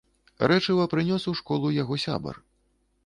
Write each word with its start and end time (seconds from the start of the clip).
Рэчыва 0.51 0.87
прынёс 0.95 1.27
у 1.33 1.35
школу 1.43 1.67
яго 1.83 1.99
сябар. 2.05 2.35